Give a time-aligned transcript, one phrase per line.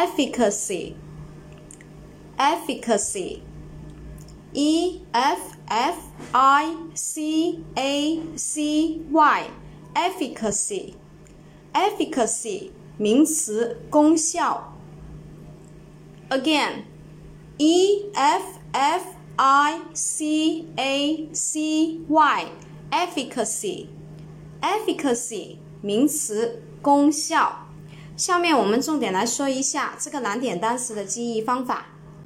[0.00, 0.96] efficacy
[2.38, 3.42] efficacy
[4.54, 5.98] e f f
[6.32, 7.12] i c
[7.74, 9.50] a c y
[9.94, 10.94] efficacy
[11.74, 14.74] efficacy 名词功效
[16.30, 16.84] again
[17.58, 19.04] e f f
[19.36, 22.46] i c a c y
[22.90, 23.88] efficacy
[24.62, 27.66] efficacy 名词功效
[28.16, 31.86] 下面我们重点来说一下这个难点单词的记忆方法。